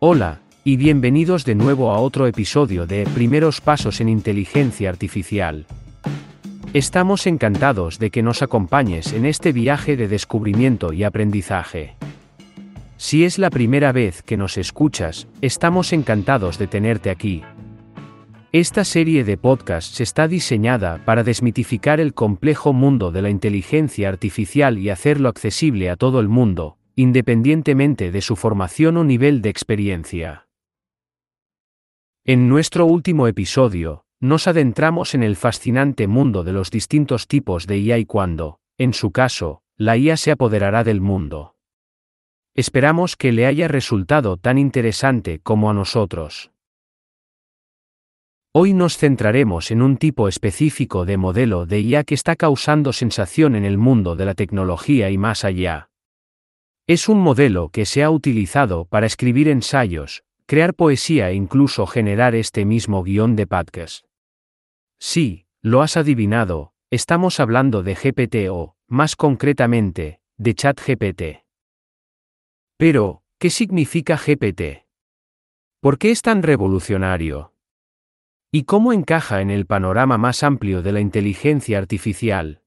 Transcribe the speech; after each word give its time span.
Hola, 0.00 0.42
y 0.62 0.76
bienvenidos 0.76 1.44
de 1.44 1.56
nuevo 1.56 1.90
a 1.90 1.98
otro 1.98 2.28
episodio 2.28 2.86
de 2.86 3.04
Primeros 3.16 3.60
Pasos 3.60 4.00
en 4.00 4.08
Inteligencia 4.08 4.90
Artificial. 4.90 5.66
Estamos 6.72 7.26
encantados 7.26 7.98
de 7.98 8.10
que 8.10 8.22
nos 8.22 8.40
acompañes 8.40 9.12
en 9.12 9.26
este 9.26 9.50
viaje 9.50 9.96
de 9.96 10.06
descubrimiento 10.06 10.92
y 10.92 11.02
aprendizaje. 11.02 11.96
Si 12.96 13.24
es 13.24 13.40
la 13.40 13.50
primera 13.50 13.90
vez 13.90 14.22
que 14.22 14.36
nos 14.36 14.56
escuchas, 14.56 15.26
estamos 15.40 15.92
encantados 15.92 16.58
de 16.58 16.68
tenerte 16.68 17.10
aquí. 17.10 17.42
Esta 18.52 18.84
serie 18.84 19.24
de 19.24 19.36
podcasts 19.36 20.00
está 20.00 20.28
diseñada 20.28 21.04
para 21.04 21.24
desmitificar 21.24 21.98
el 21.98 22.14
complejo 22.14 22.72
mundo 22.72 23.10
de 23.10 23.22
la 23.22 23.30
inteligencia 23.30 24.08
artificial 24.08 24.78
y 24.78 24.90
hacerlo 24.90 25.28
accesible 25.28 25.90
a 25.90 25.96
todo 25.96 26.20
el 26.20 26.28
mundo, 26.28 26.77
independientemente 26.98 28.10
de 28.10 28.20
su 28.20 28.34
formación 28.34 28.96
o 28.96 29.04
nivel 29.04 29.40
de 29.40 29.50
experiencia. 29.50 30.48
En 32.24 32.48
nuestro 32.48 32.86
último 32.86 33.28
episodio, 33.28 34.04
nos 34.18 34.48
adentramos 34.48 35.14
en 35.14 35.22
el 35.22 35.36
fascinante 35.36 36.08
mundo 36.08 36.42
de 36.42 36.52
los 36.52 36.72
distintos 36.72 37.28
tipos 37.28 37.68
de 37.68 37.78
IA 37.78 37.98
y 37.98 38.04
cuando, 38.04 38.58
en 38.78 38.94
su 38.94 39.12
caso, 39.12 39.62
la 39.76 39.96
IA 39.96 40.16
se 40.16 40.32
apoderará 40.32 40.82
del 40.82 41.00
mundo. 41.00 41.54
Esperamos 42.56 43.14
que 43.14 43.30
le 43.30 43.46
haya 43.46 43.68
resultado 43.68 44.36
tan 44.36 44.58
interesante 44.58 45.38
como 45.38 45.70
a 45.70 45.74
nosotros. 45.74 46.50
Hoy 48.52 48.72
nos 48.72 48.98
centraremos 48.98 49.70
en 49.70 49.82
un 49.82 49.98
tipo 49.98 50.26
específico 50.26 51.04
de 51.04 51.16
modelo 51.16 51.64
de 51.64 51.78
IA 51.78 52.02
que 52.02 52.16
está 52.16 52.34
causando 52.34 52.92
sensación 52.92 53.54
en 53.54 53.64
el 53.64 53.78
mundo 53.78 54.16
de 54.16 54.24
la 54.24 54.34
tecnología 54.34 55.10
y 55.10 55.16
más 55.16 55.44
allá. 55.44 55.90
Es 56.88 57.10
un 57.10 57.20
modelo 57.20 57.68
que 57.68 57.84
se 57.84 58.02
ha 58.02 58.08
utilizado 58.08 58.86
para 58.86 59.04
escribir 59.04 59.48
ensayos, 59.48 60.24
crear 60.46 60.72
poesía 60.72 61.28
e 61.28 61.34
incluso 61.34 61.86
generar 61.86 62.34
este 62.34 62.64
mismo 62.64 63.02
guion 63.02 63.36
de 63.36 63.46
podcast. 63.46 64.06
Sí, 64.98 65.44
lo 65.60 65.82
has 65.82 65.98
adivinado, 65.98 66.72
estamos 66.90 67.40
hablando 67.40 67.82
de 67.82 67.94
GPT 67.94 68.50
o, 68.50 68.74
más 68.86 69.16
concretamente, 69.16 70.22
de 70.38 70.54
ChatGPT. 70.54 71.22
Pero, 72.78 73.22
¿qué 73.38 73.50
significa 73.50 74.16
GPT? 74.16 74.86
¿Por 75.80 75.98
qué 75.98 76.10
es 76.10 76.22
tan 76.22 76.42
revolucionario? 76.42 77.52
¿Y 78.50 78.64
cómo 78.64 78.94
encaja 78.94 79.42
en 79.42 79.50
el 79.50 79.66
panorama 79.66 80.16
más 80.16 80.42
amplio 80.42 80.80
de 80.80 80.92
la 80.92 81.00
inteligencia 81.00 81.76
artificial? 81.76 82.62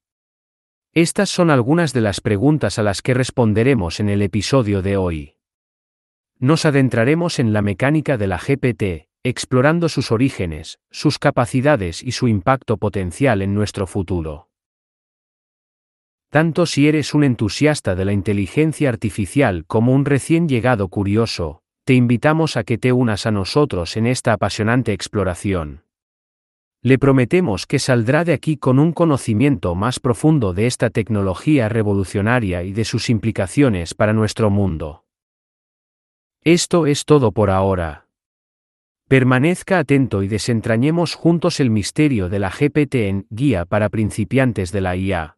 Estas 0.94 1.30
son 1.30 1.50
algunas 1.50 1.94
de 1.94 2.02
las 2.02 2.20
preguntas 2.20 2.78
a 2.78 2.84
las 2.84 3.02
que 3.02 3.14
responderemos 3.14 4.02
en 4.02 4.09
el 4.09 4.22
episodio 4.22 4.81
de 4.81 4.97
hoy. 4.97 5.36
Nos 6.38 6.66
adentraremos 6.66 7.39
en 7.39 7.53
la 7.53 7.61
mecánica 7.61 8.17
de 8.17 8.28
la 8.28 8.38
GPT, 8.38 9.08
explorando 9.23 9.88
sus 9.88 10.12
orígenes, 10.12 10.80
sus 10.89 11.17
capacidades 11.17 12.03
y 12.03 12.12
su 12.12 12.28
impacto 12.28 12.75
potencial 12.75 13.42
en 13.42 13.53
nuestro 13.53 13.88
futuro. 13.88 14.50
Tanto 16.30 16.66
si 16.66 16.89
eres 16.89 17.14
un 17.14 17.23
entusiasta 17.23 17.95
de 17.95 18.03
la 18.03 18.12
inteligencia 18.12 18.89
artificial 18.89 19.64
como 19.67 19.94
un 19.94 20.03
recién 20.03 20.50
llegado 20.50 20.89
curioso, 20.89 21.62
te 21.86 21.94
invitamos 21.94 22.58
a 22.58 22.66
que 22.66 22.78
te 22.78 22.92
unas 22.92 23.25
a 23.25 23.31
nosotros 23.31 23.95
en 23.95 24.08
esta 24.08 24.34
apasionante 24.34 24.92
exploración. 24.92 25.86
Le 26.84 26.98
prometemos 26.98 27.68
que 27.68 27.78
saldrá 27.78 28.24
de 28.24 28.34
aquí 28.34 28.58
con 28.58 28.80
un 28.80 28.92
conocimiento 28.92 29.76
más 29.76 30.00
profundo 30.00 30.54
de 30.54 30.66
esta 30.66 30.90
tecnología 30.90 31.70
revolucionaria 31.70 32.64
y 32.64 32.74
de 32.74 32.86
sus 32.86 33.12
implicaciones 33.12 33.94
para 33.94 34.14
nuestro 34.14 34.50
mundo. 34.50 35.06
Esto 36.44 36.88
es 36.88 37.06
todo 37.06 37.32
por 37.34 37.52
ahora. 37.52 38.08
Permanezca 39.08 39.78
atento 39.78 40.24
y 40.24 40.28
desentrañemos 40.28 41.14
juntos 41.14 41.59
el 41.59 41.69
misterio 41.69 42.30
de 42.30 42.40
la 42.40 42.50
GPT 42.50 42.96
en 42.96 43.28
Guía 43.30 43.66
para 43.66 43.90
principiantes 43.90 44.72
de 44.72 44.81
la 44.81 44.96
IA. 44.96 45.38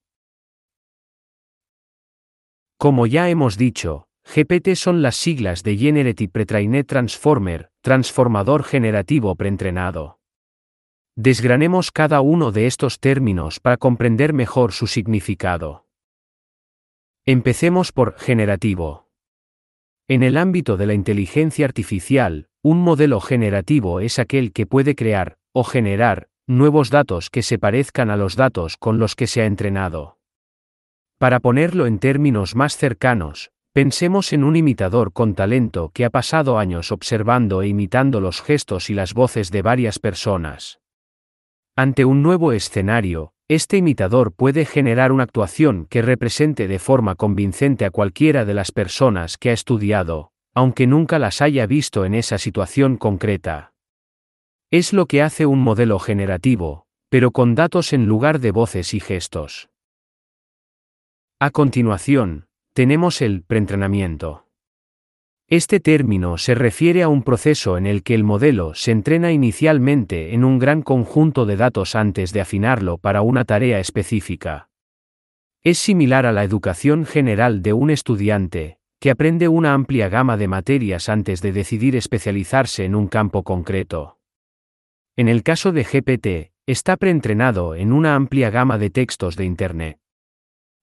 Como 2.78 3.06
ya 3.06 3.30
hemos 3.30 3.58
dicho, 3.58 4.08
GPT 4.34 4.76
son 4.76 5.02
las 5.02 5.18
siglas 5.18 5.64
de 5.64 5.76
Generative 5.76 6.32
Pre-trained 6.32 6.86
Transformer, 6.86 7.70
transformador 7.82 8.64
generativo 8.64 9.36
preentrenado. 9.36 10.23
Desgranemos 11.16 11.92
cada 11.92 12.22
uno 12.22 12.52
de 12.52 12.66
estos 12.66 13.00
términos 13.00 13.60
para 13.60 13.78
comprender 13.78 14.34
mejor 14.34 14.72
su 14.72 14.88
significado. 14.88 15.86
Empecemos 17.24 17.92
por 17.92 18.18
generativo. 18.18 19.12
En 20.08 20.24
el 20.24 20.38
ámbito 20.38 20.76
de 20.76 20.88
la 20.88 20.96
inteligencia 20.96 21.66
artificial, 21.66 22.50
un 22.64 22.82
modelo 22.82 23.22
generativo 23.22 24.00
es 24.00 24.18
aquel 24.18 24.52
que 24.54 24.66
puede 24.66 24.96
crear, 24.96 25.38
o 25.52 25.64
generar, 25.64 26.30
nuevos 26.48 26.90
datos 26.90 27.30
que 27.30 27.44
se 27.44 27.60
parezcan 27.60 28.10
a 28.10 28.18
los 28.18 28.36
datos 28.36 28.76
con 28.76 28.98
los 28.98 29.16
que 29.16 29.28
se 29.28 29.44
ha 29.44 29.46
entrenado. 29.46 30.18
Para 31.20 31.40
ponerlo 31.40 31.86
en 31.86 32.00
términos 32.00 32.56
más 32.56 32.76
cercanos, 32.76 33.52
pensemos 33.72 34.34
en 34.34 34.44
un 34.44 34.56
imitador 34.56 35.14
con 35.14 35.36
talento 35.36 35.92
que 35.94 36.06
ha 36.06 36.10
pasado 36.10 36.58
años 36.58 36.92
observando 36.92 37.62
e 37.62 37.68
imitando 37.68 38.20
los 38.20 38.42
gestos 38.42 38.90
y 38.90 38.96
las 38.96 39.14
voces 39.14 39.52
de 39.52 39.62
varias 39.62 40.00
personas. 40.00 40.83
Ante 41.76 42.06
un 42.06 42.22
nuevo 42.22 42.52
escenario, 42.52 43.34
este 43.48 43.78
imitador 43.78 44.32
puede 44.32 44.64
generar 44.64 45.12
una 45.12 45.24
actuación 45.24 45.88
que 45.90 46.04
represente 46.04 46.68
de 46.68 46.78
forma 46.78 47.16
convincente 47.16 47.84
a 47.86 47.90
cualquiera 47.90 48.46
de 48.46 48.54
las 48.54 48.72
personas 48.72 49.40
que 49.40 49.50
ha 49.50 49.54
estudiado, 49.54 50.32
aunque 50.54 50.86
nunca 50.86 51.18
las 51.18 51.42
haya 51.42 51.66
visto 51.66 52.06
en 52.06 52.14
esa 52.14 52.38
situación 52.38 52.98
concreta. 52.98 53.74
Es 54.70 54.94
lo 54.94 55.08
que 55.08 55.24
hace 55.24 55.48
un 55.48 55.62
modelo 55.62 55.98
generativo, 55.98 56.86
pero 57.10 57.32
con 57.32 57.56
datos 57.56 57.92
en 57.92 58.06
lugar 58.06 58.40
de 58.40 58.52
voces 58.52 58.94
y 58.94 59.00
gestos. 59.00 59.70
A 61.40 61.50
continuación, 61.50 62.46
tenemos 62.74 63.20
el 63.20 63.42
preentrenamiento. 63.42 64.43
Este 65.56 65.80
término 65.80 66.40
se 66.40 66.56
refiere 66.56 67.04
a 67.04 67.10
un 67.10 67.22
proceso 67.22 67.78
en 67.78 67.86
el 67.86 68.02
que 68.02 68.16
el 68.16 68.24
modelo 68.24 68.74
se 68.74 68.90
entrena 68.90 69.32
inicialmente 69.32 70.34
en 70.34 70.44
un 70.44 70.58
gran 70.58 70.82
conjunto 70.82 71.46
de 71.46 71.58
datos 71.58 71.94
antes 71.94 72.34
de 72.34 72.42
afinarlo 72.42 72.98
para 72.98 73.22
una 73.22 73.46
tarea 73.46 73.80
específica. 73.80 74.72
Es 75.62 75.78
similar 75.78 76.26
a 76.26 76.32
la 76.32 76.44
educación 76.44 77.06
general 77.06 77.62
de 77.62 77.74
un 77.74 77.92
estudiante, 77.92 78.80
que 79.00 79.12
aprende 79.12 79.48
una 79.48 79.76
amplia 79.76 80.10
gama 80.10 80.38
de 80.38 80.48
materias 80.48 81.08
antes 81.08 81.40
de 81.44 81.52
decidir 81.52 81.96
especializarse 81.96 82.86
en 82.86 82.96
un 82.96 83.08
campo 83.08 83.44
concreto. 83.44 84.18
En 85.16 85.28
el 85.28 85.44
caso 85.44 85.72
de 85.72 85.84
GPT, 85.84 86.52
está 86.66 86.98
preentrenado 86.98 87.76
en 87.76 87.94
una 87.94 88.16
amplia 88.16 88.50
gama 88.50 88.80
de 88.80 88.90
textos 88.90 89.36
de 89.36 89.46
Internet. 89.46 90.00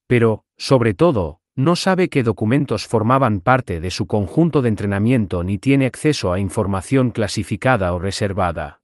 Pero, 0.06 0.44
sobre 0.56 0.94
todo, 0.94 1.39
no 1.56 1.76
sabe 1.76 2.08
qué 2.08 2.22
documentos 2.22 2.86
formaban 2.86 3.40
parte 3.40 3.80
de 3.80 3.90
su 3.90 4.06
conjunto 4.06 4.62
de 4.62 4.68
entrenamiento 4.68 5.44
ni 5.44 5.58
tiene 5.58 5.86
acceso 5.86 6.32
a 6.32 6.40
información 6.40 7.10
clasificada 7.10 7.92
o 7.92 7.98
reservada. 7.98 8.80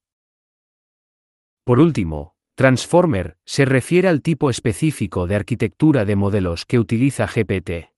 Por 1.65 1.81
último, 1.81 2.34
Transformer 2.55 3.37
se 3.44 3.65
refiere 3.65 4.09
al 4.09 4.22
tipo 4.22 4.49
específico 4.49 5.26
de 5.26 5.34
arquitectura 5.34 6.05
de 6.05 6.16
modelos 6.16 6.65
que 6.65 6.78
utiliza 6.78 7.26
GPT. 7.26 7.93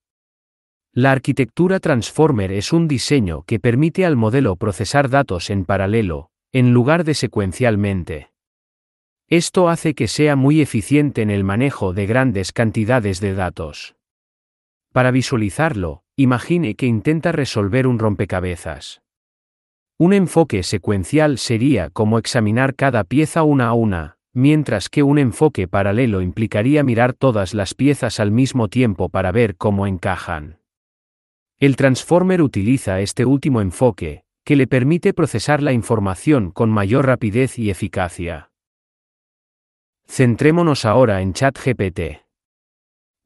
La 0.93 1.12
arquitectura 1.12 1.78
Transformer 1.78 2.51
es 2.51 2.73
un 2.73 2.89
diseño 2.89 3.45
que 3.45 3.61
permite 3.61 4.05
al 4.05 4.17
modelo 4.17 4.57
procesar 4.57 5.11
datos 5.11 5.51
en 5.51 5.65
paralelo, 5.65 6.31
en 6.53 6.73
lugar 6.73 7.05
de 7.05 7.15
secuencialmente. 7.15 8.33
Esto 9.28 9.69
hace 9.69 9.95
que 9.95 10.09
sea 10.09 10.34
muy 10.34 10.61
eficiente 10.62 11.23
en 11.23 11.31
el 11.31 11.45
manejo 11.45 11.93
de 11.93 12.07
grandes 12.07 12.53
cantidades 12.53 13.21
de 13.21 13.34
datos. 13.34 13.97
Para 14.98 15.12
visualizarlo, 15.12 16.03
imagine 16.16 16.74
que 16.74 16.86
intenta 16.86 17.30
resolver 17.30 17.86
un 17.86 18.00
rompecabezas. 18.00 19.00
Un 19.97 20.12
enfoque 20.12 20.65
secuencial 20.65 21.39
sería 21.39 21.89
como 21.91 22.18
examinar 22.18 22.74
cada 22.74 23.04
pieza 23.04 23.45
una 23.45 23.68
a 23.68 23.74
una, 23.74 24.18
mientras 24.33 24.89
que 24.89 25.04
un 25.04 25.21
enfoque 25.21 25.68
paralelo 25.68 26.21
implicaría 26.21 26.83
mirar 26.83 27.12
todas 27.12 27.54
las 27.54 27.74
piezas 27.74 28.18
al 28.18 28.33
mismo 28.33 28.66
tiempo 28.66 29.09
para 29.09 29.30
ver 29.30 29.54
cómo 29.54 29.86
encajan. 29.86 30.59
El 31.60 31.77
Transformer 31.77 32.42
utiliza 32.42 32.98
este 32.98 33.24
último 33.24 33.60
enfoque, 33.60 34.24
que 34.42 34.56
le 34.56 34.66
permite 34.66 35.15
procesar 35.15 35.62
la 35.62 35.72
información 35.72 36.51
con 36.51 36.71
mayor 36.71 37.06
rapidez 37.06 37.56
y 37.56 37.71
eficacia. 37.71 38.51
Centrémonos 40.09 40.84
ahora 40.84 41.22
en 41.22 41.34
ChatGPT. 41.34 42.28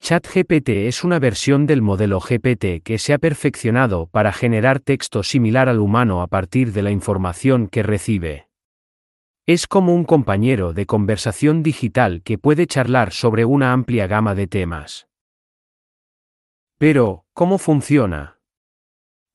ChatGPT 0.03 0.69
es 0.89 1.05
una 1.05 1.21
versión 1.21 1.65
del 1.65 1.81
modelo 1.81 2.19
GPT 2.19 2.83
que 2.83 2.99
se 2.99 3.15
ha 3.15 3.19
perfeccionado 3.19 4.09
para 4.09 4.33
generar 4.33 4.81
texto 4.81 5.23
similar 5.23 5.69
al 5.69 5.79
humano 5.79 6.23
a 6.23 6.27
partir 6.27 6.73
de 6.73 6.83
la 6.83 6.91
información 6.91 7.69
que 7.69 7.85
recibe. 7.85 8.49
Es 9.47 9.69
como 9.69 9.95
un 9.95 10.03
compañero 10.03 10.73
de 10.73 10.87
conversación 10.87 11.63
digital 11.63 12.23
que 12.25 12.37
puede 12.37 12.67
charlar 12.67 13.13
sobre 13.13 13.45
una 13.45 13.73
amplia 13.73 14.09
gama 14.09 14.35
de 14.35 14.49
temas. 14.49 15.07
Pero, 16.79 17.25
¿cómo 17.33 17.59
funciona? 17.59 18.41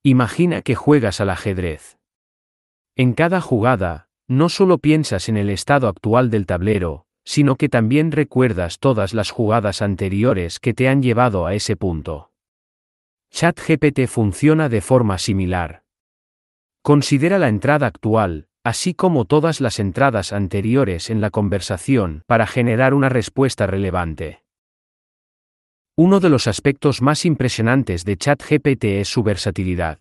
Imagina 0.04 0.64
que 0.64 0.76
juegas 0.76 1.22
al 1.22 1.30
ajedrez. 1.30 1.98
En 2.98 3.14
cada 3.14 3.40
jugada, 3.40 4.10
no 4.28 4.50
solo 4.50 4.80
piensas 4.80 5.30
en 5.30 5.38
el 5.38 5.50
estado 5.50 5.88
actual 5.88 6.30
del 6.30 6.46
tablero, 6.46 7.07
sino 7.28 7.58
que 7.58 7.68
también 7.68 8.14
recuerdas 8.14 8.80
todas 8.80 9.14
las 9.14 9.32
jugadas 9.32 9.82
anteriores 9.82 10.62
que 10.62 10.74
te 10.74 10.88
han 10.88 11.04
llevado 11.04 11.46
a 11.46 11.56
ese 11.56 11.76
punto. 11.76 12.32
ChatGPT 13.32 14.08
funciona 14.08 14.70
de 14.70 14.80
forma 14.80 15.18
similar. 15.18 15.84
Considera 16.82 17.38
la 17.38 17.50
entrada 17.50 17.86
actual, 17.86 18.48
así 18.64 18.94
como 18.94 19.26
todas 19.26 19.60
las 19.60 19.78
entradas 19.78 20.32
anteriores 20.32 21.10
en 21.10 21.20
la 21.20 21.30
conversación, 21.30 22.24
para 22.28 22.48
generar 22.48 22.94
una 22.94 23.10
respuesta 23.10 23.68
relevante. 23.68 24.46
Uno 25.98 26.22
de 26.22 26.30
los 26.30 26.48
aspectos 26.48 27.02
más 27.02 27.26
impresionantes 27.26 28.06
de 28.06 28.16
ChatGPT 28.16 28.86
es 28.86 29.10
su 29.10 29.24
versatilidad. 29.24 30.00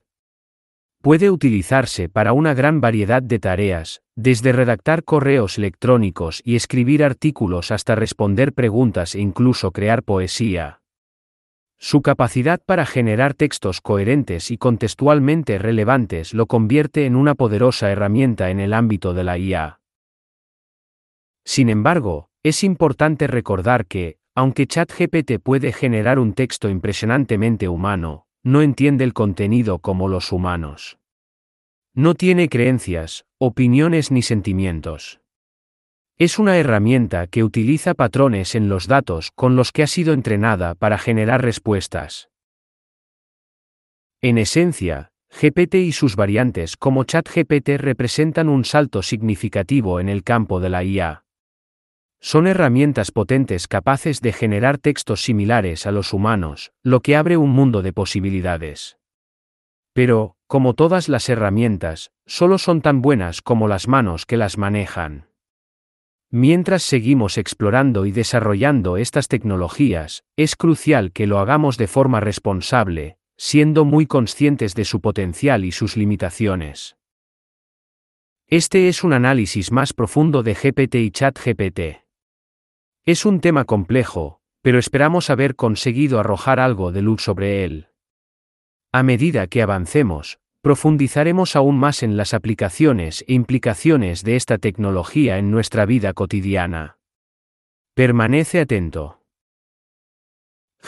Puede 1.02 1.31
utilizarse 1.31 2.08
para 2.08 2.32
una 2.32 2.54
gran 2.54 2.81
variedad 2.81 3.22
de 3.22 3.38
tareas, 3.38 4.02
desde 4.16 4.52
redactar 4.52 5.04
correos 5.04 5.58
electrónicos 5.58 6.43
y 6.44 6.56
escribir 6.56 7.04
artículos 7.04 7.70
hasta 7.70 7.94
responder 7.94 8.52
preguntas 8.52 9.14
e 9.14 9.20
incluso 9.20 9.70
crear 9.70 10.02
poesía. 10.02 10.81
Su 11.78 12.00
capacidad 12.00 12.60
para 12.64 12.87
generar 12.87 13.34
textos 13.34 13.81
coherentes 13.82 14.50
y 14.50 14.56
contextualmente 14.56 15.58
relevantes 15.58 16.32
lo 16.32 16.46
convierte 16.46 17.04
en 17.04 17.14
una 17.16 17.34
poderosa 17.34 17.90
herramienta 17.90 18.50
en 18.50 18.60
el 18.60 18.72
ámbito 18.72 19.12
de 19.12 19.25
la 19.25 19.38
IA. 19.38 19.81
Sin 21.44 21.69
embargo, 21.69 22.31
es 22.42 22.64
importante 22.64 23.26
recordar 23.26 23.87
que, 23.87 24.19
aunque 24.34 24.66
ChatGPT 24.66 25.38
puede 25.42 25.72
generar 25.72 26.19
un 26.19 26.32
texto 26.32 26.69
impresionantemente 26.69 27.69
humano, 27.69 28.25
no 28.46 28.62
entiende 28.62 29.02
el 29.02 29.12
contenido 29.12 29.81
como 29.81 30.06
los 30.06 30.31
humanos. 30.31 30.98
No 31.94 32.14
tiene 32.14 32.48
creencias, 32.48 33.26
opiniones 33.38 34.12
ni 34.12 34.22
sentimientos. 34.22 35.20
Es 36.16 36.38
una 36.38 36.56
herramienta 36.56 37.26
que 37.26 37.43
utiliza 37.43 37.94
patrones 37.94 38.54
en 38.54 38.69
los 38.69 38.87
datos 38.87 39.32
con 39.34 39.56
los 39.56 39.72
que 39.72 39.82
ha 39.82 39.88
sido 39.88 40.12
entrenada 40.12 40.76
para 40.76 40.96
generar 40.96 41.43
respuestas. 41.43 42.31
En 44.22 44.38
esencia, 44.38 45.10
GPT 45.40 45.75
y 45.75 45.90
sus 45.90 46.14
variantes 46.14 46.76
como 46.76 47.02
ChatGPT 47.02 47.70
representan 47.78 48.49
un 48.49 48.64
salto 48.64 49.02
significativo 49.02 49.99
en 49.99 50.08
el 50.08 50.22
campo 50.22 50.60
de 50.60 50.70
la 50.70 50.84
IA. 50.84 51.25
Son 52.20 52.46
herramientas 52.46 53.10
potentes 53.10 53.68
capaces 53.68 54.20
de 54.20 54.32
generar 54.32 54.78
textos 54.78 55.22
similares 55.22 55.86
a 55.86 55.92
los 55.92 56.12
humanos, 56.12 56.72
lo 56.82 57.00
que 57.00 57.16
abre 57.16 57.36
un 57.36 57.50
mundo 57.50 57.82
de 57.82 57.92
posibilidades. 57.92 58.98
Pero, 59.92 60.36
como 60.46 60.74
todas 60.74 61.08
las 61.08 61.28
herramientas, 61.28 62.10
solo 62.26 62.58
son 62.58 62.82
tan 62.82 63.02
buenas 63.02 63.42
como 63.42 63.68
las 63.68 63.88
manos 63.88 64.26
que 64.26 64.36
las 64.36 64.58
manejan. 64.58 65.28
Mientras 66.30 66.82
seguimos 66.82 67.38
explorando 67.38 68.04
y 68.04 68.12
desarrollando 68.12 68.96
estas 68.96 69.28
tecnologías, 69.28 70.24
es 70.36 70.56
crucial 70.56 71.12
que 71.12 71.26
lo 71.26 71.38
hagamos 71.38 71.76
de 71.76 71.86
forma 71.86 72.20
responsable, 72.20 73.18
siendo 73.36 73.84
muy 73.84 74.06
conscientes 74.06 74.74
de 74.74 74.84
su 74.84 75.00
potencial 75.00 75.64
y 75.64 75.72
sus 75.72 75.96
limitaciones. 75.96 76.96
Este 78.48 78.88
es 78.88 79.04
un 79.04 79.12
análisis 79.12 79.72
más 79.72 79.92
profundo 79.92 80.42
de 80.42 80.54
GPT 80.54 80.96
y 80.96 81.10
ChatGPT. 81.10 82.05
Es 83.06 83.24
un 83.24 83.40
tema 83.40 83.64
complejo, 83.64 84.40
pero 84.62 84.80
esperamos 84.80 85.30
haber 85.30 85.54
conseguido 85.54 86.18
arrojar 86.18 86.58
algo 86.58 86.90
de 86.90 87.02
luz 87.02 87.22
sobre 87.22 87.62
él. 87.62 87.86
A 88.90 89.04
medida 89.04 89.46
que 89.46 89.62
avancemos, 89.62 90.40
profundizaremos 90.60 91.54
aún 91.54 91.78
más 91.78 92.02
en 92.02 92.16
las 92.16 92.34
aplicaciones 92.34 93.24
e 93.28 93.34
implicaciones 93.34 94.24
de 94.24 94.34
esta 94.34 94.58
tecnología 94.58 95.38
en 95.38 95.52
nuestra 95.52 95.86
vida 95.86 96.14
cotidiana. 96.14 96.98
Permanece 97.94 98.58
atento. 98.58 99.22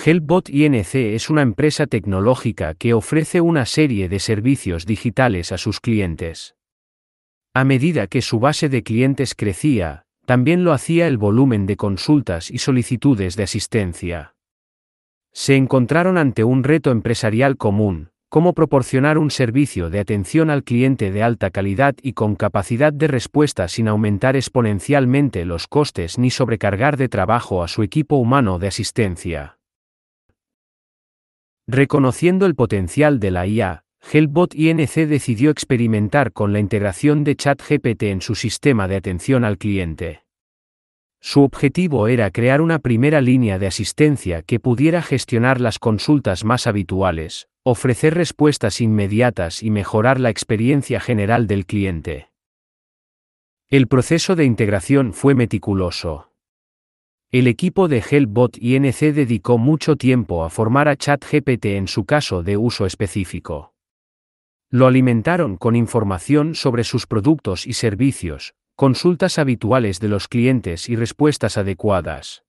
Helpbot 0.04 0.50
INC 0.50 0.96
es 0.96 1.30
una 1.30 1.42
empresa 1.42 1.86
tecnológica 1.86 2.74
que 2.74 2.94
ofrece 2.94 3.40
una 3.40 3.64
serie 3.64 4.08
de 4.08 4.18
servicios 4.18 4.86
digitales 4.86 5.52
a 5.52 5.58
sus 5.58 5.78
clientes. 5.78 6.56
A 7.54 7.62
medida 7.62 8.08
que 8.08 8.22
su 8.22 8.40
base 8.40 8.68
de 8.68 8.82
clientes 8.82 9.36
crecía, 9.36 10.07
también 10.28 10.62
lo 10.62 10.74
hacía 10.74 11.06
el 11.06 11.16
volumen 11.16 11.64
de 11.64 11.78
consultas 11.78 12.50
y 12.50 12.58
solicitudes 12.58 13.34
de 13.34 13.44
asistencia. 13.44 14.34
Se 15.32 15.56
encontraron 15.56 16.18
ante 16.18 16.44
un 16.44 16.64
reto 16.64 16.90
empresarial 16.90 17.56
común, 17.56 18.10
cómo 18.28 18.52
proporcionar 18.52 19.16
un 19.16 19.30
servicio 19.30 19.88
de 19.88 20.00
atención 20.00 20.50
al 20.50 20.64
cliente 20.64 21.12
de 21.12 21.22
alta 21.22 21.48
calidad 21.48 21.94
y 22.02 22.12
con 22.12 22.36
capacidad 22.36 22.92
de 22.92 23.06
respuesta 23.06 23.68
sin 23.68 23.88
aumentar 23.88 24.36
exponencialmente 24.36 25.46
los 25.46 25.66
costes 25.66 26.18
ni 26.18 26.28
sobrecargar 26.28 26.98
de 26.98 27.08
trabajo 27.08 27.62
a 27.62 27.68
su 27.68 27.82
equipo 27.82 28.16
humano 28.16 28.58
de 28.58 28.66
asistencia. 28.66 29.58
Reconociendo 31.66 32.44
el 32.44 32.54
potencial 32.54 33.18
de 33.18 33.30
la 33.30 33.46
IA, 33.46 33.84
Helpbot 34.00 34.54
INC 34.54 35.06
decidió 35.06 35.50
experimentar 35.50 36.32
con 36.32 36.52
la 36.52 36.60
integración 36.60 37.24
de 37.24 37.36
ChatGPT 37.36 38.04
en 38.04 38.22
su 38.22 38.34
sistema 38.34 38.88
de 38.88 38.96
atención 38.96 39.44
al 39.44 39.58
cliente. 39.58 40.22
Su 41.20 41.42
objetivo 41.42 42.08
era 42.08 42.30
crear 42.30 42.60
una 42.60 42.78
primera 42.78 43.20
línea 43.20 43.58
de 43.58 43.66
asistencia 43.66 44.42
que 44.42 44.60
pudiera 44.60 45.02
gestionar 45.02 45.60
las 45.60 45.78
consultas 45.78 46.44
más 46.44 46.66
habituales, 46.66 47.48
ofrecer 47.64 48.14
respuestas 48.14 48.80
inmediatas 48.80 49.62
y 49.62 49.70
mejorar 49.70 50.20
la 50.20 50.30
experiencia 50.30 51.00
general 51.00 51.46
del 51.46 51.66
cliente. 51.66 52.30
El 53.68 53.88
proceso 53.88 54.36
de 54.36 54.44
integración 54.44 55.12
fue 55.12 55.34
meticuloso. 55.34 56.32
El 57.30 57.46
equipo 57.46 57.88
de 57.88 58.02
Helpbot 58.08 58.56
INC 58.56 59.12
dedicó 59.12 59.58
mucho 59.58 59.96
tiempo 59.96 60.44
a 60.44 60.48
formar 60.48 60.88
a 60.88 60.96
ChatGPT 60.96 61.66
en 61.66 61.88
su 61.88 62.06
caso 62.06 62.42
de 62.42 62.56
uso 62.56 62.86
específico. 62.86 63.74
Lo 64.70 64.86
alimentaron 64.86 65.56
con 65.56 65.76
información 65.76 66.54
sobre 66.54 66.84
sus 66.84 67.06
productos 67.06 67.66
y 67.66 67.72
servicios, 67.72 68.54
consultas 68.76 69.38
habituales 69.38 69.98
de 69.98 70.08
los 70.08 70.28
clientes 70.28 70.90
y 70.90 70.96
respuestas 70.96 71.56
adecuadas. 71.56 72.44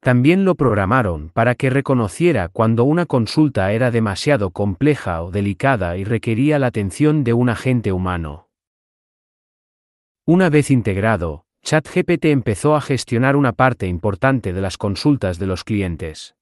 También 0.00 0.44
lo 0.44 0.56
programaron 0.56 1.30
para 1.30 1.54
que 1.54 1.70
reconociera 1.70 2.48
cuando 2.48 2.84
una 2.84 3.06
consulta 3.06 3.72
era 3.72 3.90
demasiado 3.90 4.50
compleja 4.50 5.22
o 5.22 5.30
delicada 5.30 5.96
y 5.96 6.04
requería 6.04 6.58
la 6.58 6.66
atención 6.66 7.24
de 7.24 7.32
un 7.32 7.48
agente 7.48 7.92
humano. 7.92 8.50
Una 10.26 10.50
vez 10.50 10.70
integrado, 10.70 11.46
ChatGPT 11.62 12.26
empezó 12.26 12.76
a 12.76 12.82
gestionar 12.82 13.36
una 13.36 13.52
parte 13.52 13.86
importante 13.86 14.52
de 14.52 14.60
las 14.60 14.76
consultas 14.76 15.38
de 15.38 15.46
los 15.46 15.64
clientes. 15.64 16.34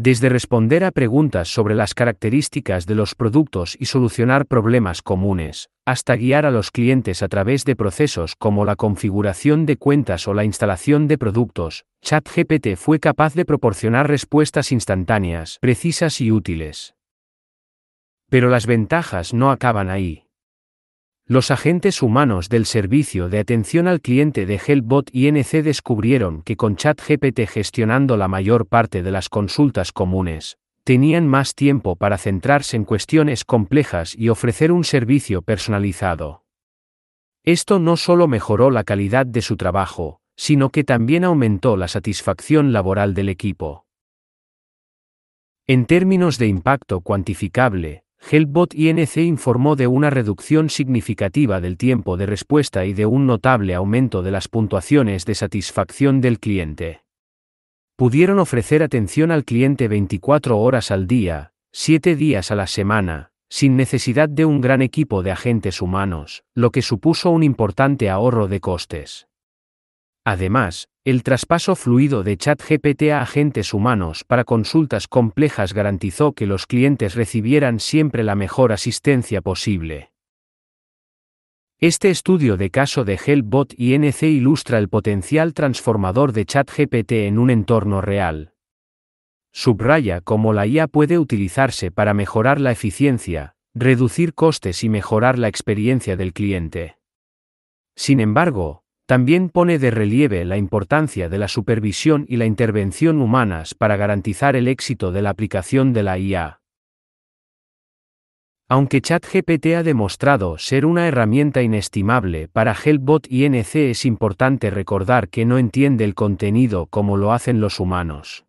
Desde 0.00 0.28
responder 0.28 0.84
a 0.84 0.92
preguntas 0.92 1.48
sobre 1.48 1.74
las 1.74 1.92
características 1.92 2.86
de 2.86 2.94
los 2.94 3.16
productos 3.16 3.76
y 3.80 3.86
solucionar 3.86 4.46
problemas 4.46 5.02
comunes, 5.02 5.70
hasta 5.84 6.14
guiar 6.14 6.46
a 6.46 6.52
los 6.52 6.70
clientes 6.70 7.20
a 7.20 7.26
través 7.26 7.64
de 7.64 7.74
procesos 7.74 8.36
como 8.36 8.64
la 8.64 8.76
configuración 8.76 9.66
de 9.66 9.76
cuentas 9.76 10.28
o 10.28 10.34
la 10.34 10.44
instalación 10.44 11.08
de 11.08 11.18
productos, 11.18 11.84
ChatGPT 12.00 12.76
fue 12.76 13.00
capaz 13.00 13.34
de 13.34 13.44
proporcionar 13.44 14.06
respuestas 14.06 14.70
instantáneas, 14.70 15.58
precisas 15.60 16.20
y 16.20 16.30
útiles. 16.30 16.94
Pero 18.30 18.50
las 18.50 18.66
ventajas 18.66 19.34
no 19.34 19.50
acaban 19.50 19.90
ahí. 19.90 20.27
Los 21.30 21.50
agentes 21.50 22.00
humanos 22.00 22.48
del 22.48 22.64
servicio 22.64 23.28
de 23.28 23.38
atención 23.38 23.86
al 23.86 24.00
cliente 24.00 24.46
de 24.46 24.58
Helpbot 24.66 25.10
INC 25.12 25.62
descubrieron 25.62 26.40
que 26.40 26.56
con 26.56 26.76
ChatGPT 26.76 27.40
gestionando 27.46 28.16
la 28.16 28.28
mayor 28.28 28.66
parte 28.66 29.02
de 29.02 29.10
las 29.10 29.28
consultas 29.28 29.92
comunes, 29.92 30.56
tenían 30.84 31.26
más 31.26 31.54
tiempo 31.54 31.96
para 31.96 32.16
centrarse 32.16 32.78
en 32.78 32.84
cuestiones 32.84 33.44
complejas 33.44 34.14
y 34.16 34.30
ofrecer 34.30 34.72
un 34.72 34.84
servicio 34.84 35.42
personalizado. 35.42 36.44
Esto 37.44 37.78
no 37.78 37.98
solo 37.98 38.26
mejoró 38.26 38.70
la 38.70 38.84
calidad 38.84 39.26
de 39.26 39.42
su 39.42 39.58
trabajo, 39.58 40.22
sino 40.34 40.70
que 40.70 40.82
también 40.82 41.24
aumentó 41.24 41.76
la 41.76 41.88
satisfacción 41.88 42.72
laboral 42.72 43.12
del 43.12 43.28
equipo. 43.28 43.84
En 45.66 45.84
términos 45.84 46.38
de 46.38 46.46
impacto 46.46 47.02
cuantificable, 47.02 48.04
Helpbot 48.30 48.74
INC 48.74 49.16
informó 49.18 49.76
de 49.76 49.86
una 49.86 50.10
reducción 50.10 50.68
significativa 50.68 51.60
del 51.60 51.76
tiempo 51.76 52.16
de 52.16 52.26
respuesta 52.26 52.84
y 52.84 52.92
de 52.92 53.06
un 53.06 53.26
notable 53.26 53.74
aumento 53.74 54.22
de 54.22 54.30
las 54.30 54.48
puntuaciones 54.48 55.24
de 55.24 55.34
satisfacción 55.34 56.20
del 56.20 56.38
cliente. 56.38 57.02
Pudieron 57.96 58.38
ofrecer 58.38 58.82
atención 58.82 59.30
al 59.30 59.44
cliente 59.44 59.88
24 59.88 60.58
horas 60.58 60.90
al 60.90 61.06
día, 61.06 61.52
7 61.72 62.16
días 62.16 62.50
a 62.50 62.54
la 62.54 62.66
semana, 62.66 63.30
sin 63.48 63.76
necesidad 63.76 64.28
de 64.28 64.44
un 64.44 64.60
gran 64.60 64.82
equipo 64.82 65.22
de 65.22 65.30
agentes 65.30 65.80
humanos, 65.80 66.44
lo 66.54 66.70
que 66.70 66.82
supuso 66.82 67.30
un 67.30 67.42
importante 67.42 68.10
ahorro 68.10 68.46
de 68.46 68.60
costes. 68.60 69.27
Además, 70.28 70.90
el 71.06 71.22
traspaso 71.22 71.74
fluido 71.74 72.22
de 72.22 72.36
ChatGPT 72.36 73.04
a 73.12 73.22
agentes 73.22 73.72
humanos 73.72 74.24
para 74.24 74.44
consultas 74.44 75.08
complejas 75.08 75.72
garantizó 75.72 76.34
que 76.34 76.46
los 76.46 76.66
clientes 76.66 77.14
recibieran 77.14 77.80
siempre 77.80 78.22
la 78.22 78.34
mejor 78.34 78.72
asistencia 78.72 79.40
posible. 79.40 80.12
Este 81.78 82.10
estudio 82.10 82.58
de 82.58 82.68
caso 82.68 83.06
de 83.06 83.18
Helpbot 83.24 83.72
INC 83.78 84.24
ilustra 84.24 84.76
el 84.76 84.90
potencial 84.90 85.54
transformador 85.54 86.32
de 86.32 86.44
ChatGPT 86.44 87.12
en 87.12 87.38
un 87.38 87.48
entorno 87.48 88.02
real. 88.02 88.52
Subraya 89.50 90.20
cómo 90.20 90.52
la 90.52 90.66
IA 90.66 90.88
puede 90.88 91.18
utilizarse 91.18 91.90
para 91.90 92.12
mejorar 92.12 92.60
la 92.60 92.72
eficiencia, 92.72 93.54
reducir 93.72 94.34
costes 94.34 94.84
y 94.84 94.90
mejorar 94.90 95.38
la 95.38 95.48
experiencia 95.48 96.18
del 96.18 96.34
cliente. 96.34 96.98
Sin 97.96 98.20
embargo, 98.20 98.84
también 99.08 99.48
pone 99.48 99.78
de 99.78 99.90
relieve 99.90 100.44
la 100.44 100.58
importancia 100.58 101.30
de 101.30 101.38
la 101.38 101.48
supervisión 101.48 102.26
y 102.28 102.36
la 102.36 102.44
intervención 102.44 103.22
humanas 103.22 103.72
para 103.72 103.96
garantizar 103.96 104.54
el 104.54 104.68
éxito 104.68 105.12
de 105.12 105.22
la 105.22 105.30
aplicación 105.30 105.94
de 105.94 106.02
la 106.02 106.18
IA. 106.18 106.60
Aunque 108.68 109.00
ChatGPT 109.00 109.68
ha 109.78 109.82
demostrado 109.82 110.58
ser 110.58 110.84
una 110.84 111.08
herramienta 111.08 111.62
inestimable 111.62 112.48
para 112.48 112.74
Helpbot 112.74 113.26
INC 113.32 113.76
es 113.76 114.04
importante 114.04 114.68
recordar 114.68 115.30
que 115.30 115.46
no 115.46 115.56
entiende 115.56 116.04
el 116.04 116.14
contenido 116.14 116.84
como 116.84 117.16
lo 117.16 117.32
hacen 117.32 117.62
los 117.62 117.80
humanos. 117.80 118.44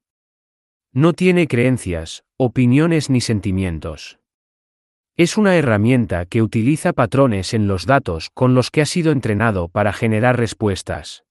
No 0.91 1.13
tiene 1.13 1.47
creencias, 1.47 2.25
opiniones 2.35 3.09
ni 3.09 3.21
sentimientos. 3.21 4.19
Es 5.19 5.35
una 5.35 5.57
herramienta 5.57 6.25
que 6.25 6.41
utiliza 6.41 6.93
patrones 6.93 7.53
en 7.53 7.67
los 7.67 7.85
datos 7.85 8.29
con 8.33 8.55
los 8.55 8.71
que 8.71 8.81
ha 8.81 8.85
sido 8.85 9.11
entrenado 9.11 9.67
para 9.67 9.91
generar 9.91 10.37
respuestas. 10.37 11.25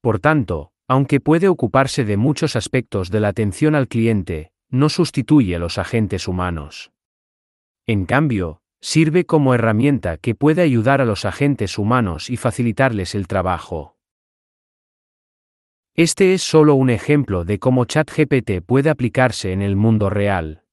Por 0.00 0.20
tanto, 0.20 0.72
aunque 0.88 1.20
puede 1.20 1.48
ocuparse 1.48 2.06
de 2.06 2.16
muchos 2.16 2.56
aspectos 2.56 3.10
de 3.10 3.20
la 3.20 3.28
atención 3.28 3.74
al 3.74 3.88
cliente, 3.88 4.52
no 4.70 4.88
sustituye 4.88 5.54
a 5.54 5.58
los 5.58 5.76
agentes 5.76 6.28
humanos. 6.28 6.92
En 7.86 8.06
cambio, 8.06 8.62
sirve 8.80 9.26
como 9.26 9.52
herramienta 9.52 10.16
que 10.16 10.34
puede 10.34 10.62
ayudar 10.62 11.02
a 11.02 11.04
los 11.04 11.26
agentes 11.26 11.76
humanos 11.76 12.30
y 12.30 12.38
facilitarles 12.38 13.14
el 13.14 13.26
trabajo. 13.26 13.98
Este 15.94 16.32
es 16.32 16.40
solo 16.40 16.74
un 16.74 16.88
ejemplo 16.88 17.44
de 17.44 17.58
cómo 17.58 17.84
ChatGPT 17.84 18.62
puede 18.64 18.88
aplicarse 18.88 19.52
en 19.52 19.60
el 19.60 19.76
mundo 19.76 20.08
real. 20.08 20.63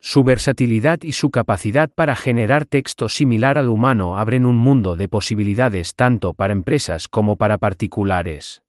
Su 0.00 0.24
versatilidad 0.24 1.02
y 1.02 1.12
su 1.12 1.30
capacidad 1.30 1.90
para 1.90 2.16
generar 2.16 2.64
texto 2.64 3.10
similar 3.10 3.58
al 3.58 3.68
humano 3.68 4.18
abren 4.18 4.46
un 4.46 4.56
mundo 4.56 4.96
de 4.96 5.08
posibilidades 5.08 5.94
tanto 5.94 6.32
para 6.32 6.54
empresas 6.54 7.06
como 7.06 7.36
para 7.36 7.58
particulares. 7.58 8.62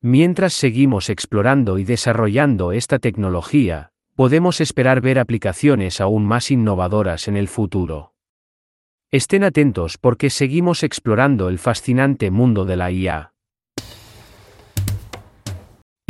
Mientras 0.00 0.54
seguimos 0.54 1.10
explorando 1.10 1.78
y 1.78 1.84
desarrollando 1.84 2.72
esta 2.72 2.98
tecnología, 2.98 3.92
podemos 4.16 4.62
esperar 4.62 5.02
ver 5.02 5.18
aplicaciones 5.18 6.00
aún 6.00 6.24
más 6.24 6.50
innovadoras 6.50 7.28
en 7.28 7.36
el 7.36 7.48
futuro. 7.48 8.14
Estén 9.10 9.44
atentos 9.44 9.98
porque 9.98 10.30
seguimos 10.30 10.82
explorando 10.84 11.50
el 11.50 11.58
fascinante 11.58 12.30
mundo 12.30 12.64
de 12.64 12.76
la 12.76 12.90
IA. 12.90 13.34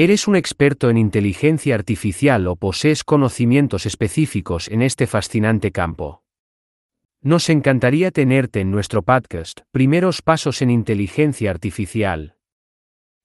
¿Eres 0.03 0.27
un 0.29 0.35
experto 0.35 0.89
en 0.89 0.97
inteligencia 0.97 1.75
artificial 1.75 2.47
o 2.47 2.57
posees 2.57 3.05
conocimientos 3.05 3.85
específicos 3.85 4.69
en 4.69 4.81
este 4.81 5.07
fascinante 5.07 5.73
campo? 5.73 6.23
Nos 7.21 7.51
encantaría 7.51 8.11
tenerte 8.11 8.61
en 8.61 8.71
nuestro 8.71 9.03
podcast, 9.03 9.61
Primeros 9.73 10.23
Pasos 10.23 10.63
en 10.63 10.71
Inteligencia 10.71 11.51
Artificial. 11.51 12.39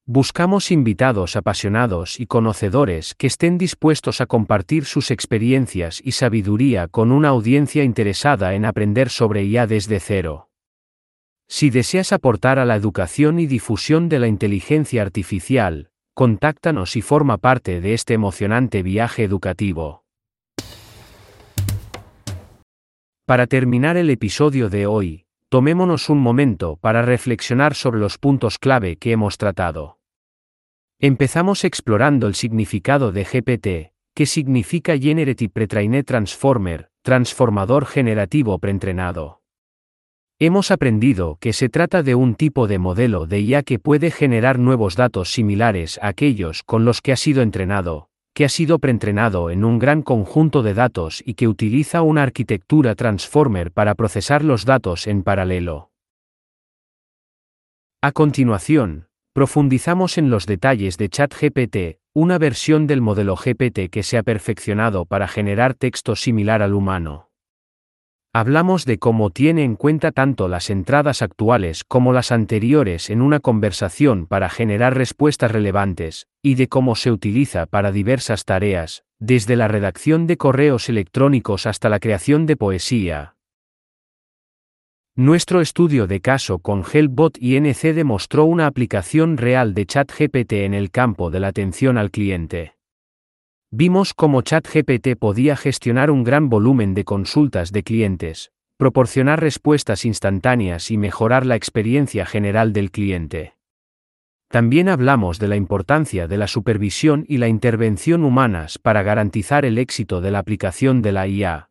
Buscamos 0.05 0.69
invitados 0.69 1.37
apasionados 1.37 2.19
y 2.19 2.25
conocedores 2.25 3.15
que 3.15 3.27
estén 3.27 3.57
dispuestos 3.57 4.19
a 4.19 4.25
compartir 4.25 4.83
sus 4.83 5.11
experiencias 5.11 6.01
y 6.03 6.11
sabiduría 6.11 6.89
con 6.89 7.13
una 7.13 7.29
audiencia 7.29 7.85
interesada 7.85 8.53
en 8.53 8.65
aprender 8.65 9.09
sobre 9.09 9.45
IA 9.45 9.65
desde 9.65 10.01
cero. 10.01 10.49
Si 11.47 11.69
deseas 11.69 12.11
aportar 12.11 12.59
a 12.59 12.65
la 12.65 12.75
educación 12.75 13.39
y 13.39 13.47
difusión 13.47 14.09
de 14.09 14.19
la 14.19 14.27
inteligencia 14.27 15.03
artificial, 15.03 15.93
contáctanos 16.15 16.95
y 16.95 17.01
forma 17.01 17.37
parte 17.37 17.81
de 17.81 17.93
este 17.93 18.13
emocionante 18.13 18.81
viaje 18.81 19.23
educativo. 19.23 20.05
Para 23.25 23.47
terminar 23.47 23.97
el 23.97 24.09
episodio 24.09 24.69
de 24.69 24.87
hoy, 24.87 25.25
tomémonos 25.49 26.09
un 26.09 26.19
momento 26.19 26.77
para 26.77 27.01
reflexionar 27.01 27.75
sobre 27.75 27.99
los 27.99 28.17
puntos 28.17 28.57
clave 28.57 28.95
que 28.95 29.11
hemos 29.11 29.37
tratado. 29.37 29.99
Empezamos 31.01 31.65
explorando 31.65 32.27
el 32.27 32.35
significado 32.35 33.11
de 33.11 33.25
GPT, 33.25 33.93
que 34.15 34.25
significa 34.25 34.97
Generative 34.97 35.51
Pre-trained 35.51 36.05
Transformer, 36.05 36.91
transformador 37.01 37.85
generativo 37.85 38.57
preentrenado. 38.59 39.41
Hemos 40.37 40.69
aprendido 40.69 41.37
que 41.39 41.53
se 41.53 41.69
trata 41.69 42.03
de 42.03 42.13
un 42.13 42.35
tipo 42.35 42.67
de 42.67 42.77
modelo 42.77 43.25
de 43.25 43.39
IA 43.39 43.63
que 43.63 43.79
puede 43.79 44.11
generar 44.11 44.59
nuevos 44.59 44.97
datos 44.97 45.31
similares 45.31 45.97
a 46.01 46.09
aquellos 46.09 46.61
con 46.63 46.83
los 46.83 47.01
que 47.01 47.13
ha 47.13 47.15
sido 47.15 47.41
entrenado, 47.41 48.09
que 48.33 48.43
ha 48.43 48.49
sido 48.49 48.79
preentrenado 48.79 49.49
en 49.49 49.63
un 49.63 49.79
gran 49.79 50.01
conjunto 50.01 50.61
de 50.61 50.73
datos 50.73 51.23
y 51.25 51.35
que 51.35 51.47
utiliza 51.47 52.01
una 52.01 52.23
arquitectura 52.23 52.95
transformer 52.95 53.71
para 53.71 53.95
procesar 53.95 54.43
los 54.43 54.65
datos 54.65 55.07
en 55.07 55.23
paralelo. 55.23 55.91
A 58.01 58.11
continuación, 58.11 59.07
profundizamos 59.31 60.17
en 60.17 60.29
los 60.29 60.45
detalles 60.47 60.97
de 60.97 61.07
ChatGPT, 61.07 62.01
una 62.13 62.37
versión 62.39 62.87
del 62.87 62.99
modelo 62.99 63.37
GPT 63.37 63.89
que 63.89 64.03
se 64.03 64.17
ha 64.17 64.23
perfeccionado 64.23 65.05
para 65.05 65.29
generar 65.29 65.75
texto 65.75 66.17
similar 66.17 66.61
al 66.61 66.73
humano. 66.73 67.29
Hablamos 68.37 68.83
de 68.83 68.99
cómo 68.99 69.29
tiene 69.29 69.63
en 69.63 69.77
cuenta 69.77 70.11
tanto 70.11 70.49
las 70.49 70.69
entradas 70.69 71.21
actuales 71.21 71.85
como 71.85 72.11
las 72.11 72.33
anteriores 72.33 73.09
en 73.09 73.21
una 73.21 73.39
conversación 73.39 74.27
para 74.27 74.49
generar 74.49 74.93
respuestas 74.93 75.53
relevantes, 75.53 76.27
y 76.41 76.55
de 76.55 76.67
cómo 76.67 76.97
se 76.97 77.11
utiliza 77.11 77.65
para 77.65 77.93
diversas 77.93 78.43
tareas, 78.43 79.05
desde 79.19 79.55
la 79.55 79.69
redacción 79.69 80.27
de 80.27 80.35
correos 80.35 80.89
electrónicos 80.89 81.65
hasta 81.65 81.87
la 81.87 81.99
creación 81.99 82.45
de 82.45 82.57
poesía. 82.57 83.37
Nuestro 85.15 85.61
estudio 85.61 86.05
de 86.05 86.19
caso 86.19 86.59
con 86.59 86.83
Helpbot 86.83 87.37
INC 87.39 87.93
demostró 87.93 88.43
una 88.43 88.67
aplicación 88.67 89.37
real 89.37 89.73
de 89.73 89.85
ChatGPT 89.85 90.51
en 90.65 90.73
el 90.73 90.91
campo 90.91 91.31
de 91.31 91.39
la 91.39 91.47
atención 91.47 91.97
al 91.97 92.11
cliente. 92.11 92.74
Vimos 93.77 94.13
cómo 94.13 94.41
ChatGPT 94.41 95.17
podía 95.19 95.57
gestionar 95.57 96.09
un 96.09 96.23
gran 96.23 96.47
volumen 96.47 96.93
de 96.93 97.03
consultas 97.03 97.73
de 97.73 97.83
clientes, 97.83 98.53
proporcionar 98.77 99.41
respuestas 99.41 100.05
instantáneas 100.05 100.91
y 100.91 100.97
mejorar 100.97 101.45
la 101.45 101.57
experiencia 101.57 102.25
general 102.25 102.71
del 102.71 102.89
cliente. 102.89 103.57
También 104.47 104.87
hablamos 104.87 105.39
de 105.39 105.49
la 105.49 105.57
importancia 105.57 106.25
de 106.29 106.37
la 106.37 106.47
supervisión 106.47 107.25
y 107.27 107.37
la 107.37 107.49
intervención 107.49 108.23
humanas 108.23 108.77
para 108.77 109.03
garantizar 109.03 109.65
el 109.65 109.77
éxito 109.77 110.21
de 110.21 110.31
la 110.31 110.39
aplicación 110.39 111.01
de 111.01 111.11
la 111.11 111.27
IA. 111.27 111.69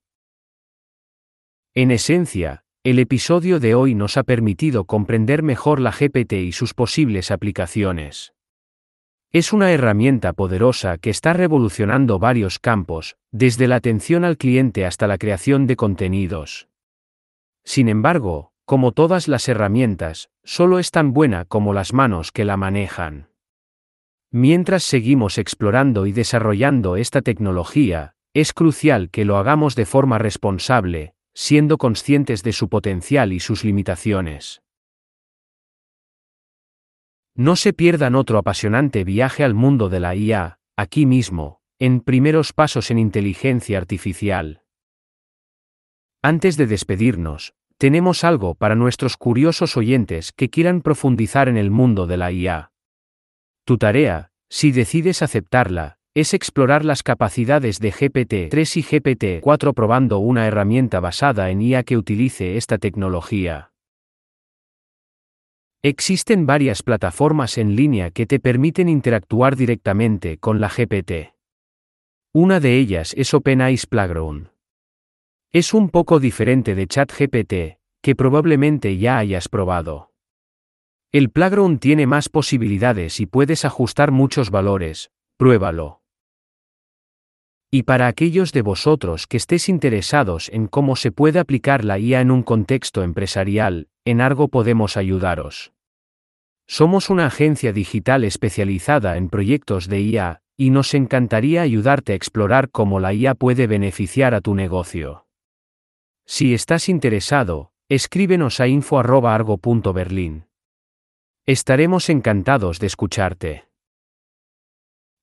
En 1.73 1.91
esencia, 1.91 2.65
el 2.83 2.99
episodio 2.99 3.61
de 3.61 3.75
hoy 3.75 3.95
nos 3.95 4.19
ha 4.19 4.25
permitido 4.25 4.85
comprender 4.85 5.43
mejor 5.43 5.81
la 5.81 5.91
GPT 5.91 6.35
y 6.35 6.53
sus 6.53 6.75
posibles 6.75 7.31
aplicaciones. 7.31 8.35
Es 9.35 9.53
una 9.53 9.73
herramienta 9.73 10.33
poderosa 10.33 10.97
que 10.97 11.11
está 11.11 11.33
revolucionando 11.33 12.21
varios 12.21 12.61
campos, 12.61 13.17
desde 13.33 13.67
la 13.67 13.75
atención 13.75 14.25
al 14.25 14.37
cliente 14.37 14.87
hasta 14.87 15.09
la 15.09 15.19
creación 15.19 15.67
de 15.67 15.75
contenidos. 15.75 16.69
Sin 17.65 17.89
embargo, 17.89 18.53
como 18.65 18.93
todas 18.93 19.27
las 19.27 19.49
herramientas, 19.49 20.31
solo 20.45 20.79
es 20.79 20.93
tan 20.93 21.13
buena 21.13 21.47
como 21.47 21.73
las 21.73 21.93
manos 21.93 22.31
que 22.31 22.45
la 22.45 22.57
manejan. 22.57 23.27
Mientras 24.31 24.85
seguimos 24.85 25.37
explorando 25.37 26.07
y 26.07 26.13
desarrollando 26.13 26.95
esta 26.95 27.21
tecnología, 27.21 28.15
es 28.35 28.53
crucial 28.53 29.11
que 29.11 29.25
lo 29.25 29.37
hagamos 29.37 29.75
de 29.75 29.85
forma 29.85 30.19
responsable, 30.19 31.15
siendo 31.35 31.77
conscientes 31.77 32.45
de 32.45 32.53
su 32.53 32.69
potencial 32.69 33.33
y 33.33 33.41
sus 33.41 33.65
limitaciones. 33.65 34.64
No 37.37 37.57
se 37.57 37.73
pierdan 37.73 38.15
otro 38.15 38.39
apasionante 38.39 39.03
viaje 39.03 39.43
al 39.43 39.55
mundo 39.55 39.89
de 39.89 39.99
la 39.99 40.15
IA, 40.15 40.61
aquí 40.77 41.05
mismo, 41.05 41.61
en 41.81 41.99
Primeros 41.99 42.53
Pasos 42.53 42.93
en 42.93 42.99
Inteligencia 43.01 43.77
Artificial. 43.77 44.63
Antes 46.23 46.57
de 46.57 46.69
despedirnos, 46.69 47.55
tenemos 47.77 48.23
algo 48.23 48.55
para 48.55 48.77
nuestros 48.77 49.17
curiosos 49.17 49.77
oyentes 49.77 50.31
que 50.31 50.49
quieran 50.49 50.81
profundizar 50.81 51.49
en 51.49 51.57
el 51.57 51.73
mundo 51.73 52.07
de 52.07 52.17
la 52.17 52.31
IA. 52.31 52.71
Tu 53.65 53.79
tarea, 53.79 54.31
si 54.49 54.71
decides 54.71 55.21
aceptarla, 55.21 55.99
es 56.15 56.35
explorar 56.35 56.85
las 56.85 57.03
capacidades 57.03 57.81
de 57.81 57.93
GPT-3 57.93 58.77
y 58.77 58.83
GPT-4 58.85 59.75
probando 59.75 60.19
una 60.19 60.47
herramienta 60.47 61.01
basada 61.01 61.51
en 61.51 61.63
IA 61.63 61.83
que 61.83 61.97
utilice 61.97 62.57
esta 62.57 62.79
tecnología. 62.79 63.74
Existen 65.87 66.47
varias 66.47 66.83
plataformas 66.83 67.59
en 67.59 67.77
línea 67.77 68.11
que 68.11 68.25
te 68.25 68.41
permiten 68.41 68.89
interactuar 68.89 69.55
directamente 69.55 70.39
con 70.39 70.59
la 70.59 70.71
GPT. 70.71 71.35
Una 72.33 72.59
de 72.59 72.79
ellas 72.79 73.13
es 73.19 73.35
OpenAI's 73.35 73.85
Playground. 73.87 74.49
Es 75.53 75.75
un 75.75 75.91
poco 75.91 76.21
diferente 76.21 76.75
de 76.75 76.87
ChatGPT, 76.87 77.53
que 78.01 78.17
probablemente 78.17 78.97
ya 78.97 79.19
hayas 79.19 79.51
probado. 79.51 80.11
El 81.13 81.29
Playground 81.29 81.81
tiene 81.81 82.07
más 82.07 82.31
posibilidades 82.31 83.21
y 83.21 83.27
puedes 83.27 83.67
ajustar 83.67 84.11
muchos 84.11 84.49
valores, 84.49 85.11
pruébalo. 85.37 86.01
Y 87.77 87.83
para 87.83 88.07
aquellos 88.07 88.53
de 88.53 88.63
vosotros 88.63 89.27
que 89.27 89.37
estéis 89.37 89.69
interesados 89.69 90.49
en 90.51 90.69
cómo 90.69 90.95
se 90.95 91.11
puede 91.11 91.41
aplicar 91.41 91.85
la 91.85 91.99
IA 91.99 92.21
en 92.21 92.31
un 92.31 92.45
contexto 92.45 93.03
empresarial, 93.03 93.89
en 94.05 94.21
Argo 94.21 94.47
podemos 94.47 94.97
ayudaros. 94.97 95.73
Somos 96.69 97.11
una 97.11 97.27
agencia 97.27 97.73
digital 97.73 98.23
especializada 98.23 99.17
en 99.17 99.29
proyectos 99.29 99.89
de 99.89 100.03
IA, 100.03 100.41
y 100.57 100.71
nos 100.71 100.95
encantaría 100.95 101.63
ayudarte 101.63 102.13
a 102.13 102.15
explorar 102.15 102.71
cómo 102.71 103.01
la 103.01 103.13
IA 103.13 103.35
puede 103.35 103.67
beneficiar 103.67 104.37
a 104.37 104.41
tu 104.41 104.55
negocio. 104.55 105.27
Si 106.27 106.55
estás 106.55 106.89
interesado, 106.89 107.73
escríbenos 107.89 108.61
a 108.61 108.69
info.argo.berlin. 108.69 110.47
Estaremos 111.45 112.09
encantados 112.09 112.79
de 112.79 112.87
escucharte. 112.87 113.65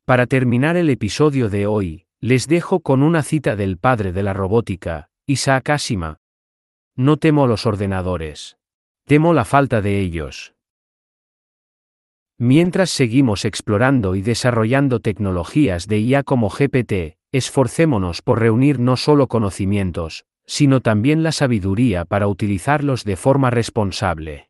Para 0.04 0.28
terminar 0.28 0.76
el 0.76 0.90
episodio 0.90 1.48
de 1.48 1.66
hoy, 1.66 2.08
les 2.22 2.48
dejo 2.48 2.82
con 2.82 3.02
una 3.02 3.24
cita 3.24 3.56
del 3.56 3.80
padre 3.80 4.14
de 4.14 4.22
la 4.22 4.34
robótica, 4.34 5.10
Isaac 5.26 5.72
Asimov. 5.72 6.18
No 6.96 7.18
temo 7.18 7.48
los 7.48 7.66
ordenadores. 7.66 8.58
Temo 9.08 9.34
la 9.34 9.44
falta 9.44 9.82
de 9.82 10.00
ellos. 10.00 10.54
Mientras 12.38 12.92
seguimos 12.92 13.44
explorando 13.44 14.16
y 14.16 14.22
desarrollando 14.22 15.00
tecnologías 15.00 15.88
de 15.88 16.00
IA 16.00 16.22
como 16.22 16.50
GPT, 16.50 17.18
esforcémonos 17.32 18.22
por 18.22 18.40
reunir 18.40 18.80
no 18.80 18.98
solo 18.98 19.28
conocimientos, 19.28 20.26
sino 20.46 20.82
también 20.82 21.24
la 21.24 21.32
sabiduría 21.32 22.06
para 22.06 22.28
utilizarlos 22.28 23.04
de 23.04 23.16
forma 23.16 23.50
responsable. 23.50 24.50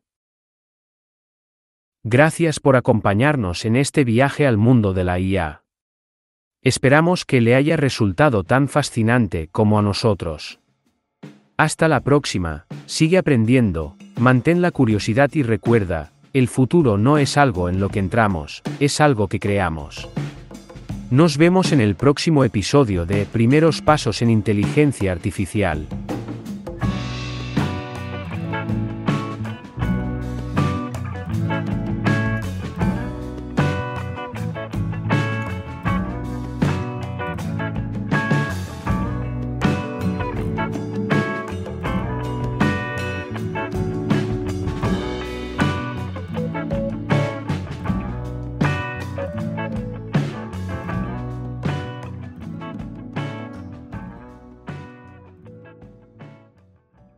Gracias 2.04 2.60
por 2.60 2.76
acompañarnos 2.76 3.64
en 3.64 3.78
este 3.78 4.04
viaje 4.04 4.46
al 4.46 4.58
mundo 4.58 4.94
de 4.94 5.04
la 5.06 5.20
IA. 5.20 5.64
Esperamos 6.64 7.26
que 7.26 7.42
le 7.42 7.56
haya 7.56 7.76
resultado 7.76 8.44
tan 8.44 8.68
fascinante 8.68 9.50
como 9.52 9.80
a 9.80 9.82
nosotros. 9.82 10.60
Hasta 11.58 11.88
la 11.88 12.02
próxima, 12.02 12.68
sigue 12.86 13.18
aprendiendo, 13.18 13.96
mantén 14.20 14.62
la 14.62 14.70
curiosidad 14.70 15.32
y 15.34 15.42
recuerda, 15.42 16.12
el 16.34 16.48
futuro 16.48 17.00
no 17.00 17.18
es 17.18 17.36
algo 17.36 17.68
en 17.68 17.80
lo 17.80 17.90
que 17.90 17.98
entramos, 17.98 18.62
es 18.80 19.02
algo 19.02 19.28
que 19.28 19.40
creamos. 19.40 20.08
Nos 21.10 21.38
vemos 21.38 21.72
en 21.72 21.82
el 21.82 21.96
próximo 21.96 22.44
episodio 22.44 23.08
de 23.08 23.26
Primeros 23.26 23.82
Pasos 23.82 24.22
en 24.22 24.30
Inteligencia 24.30 25.12
Artificial. 25.12 25.88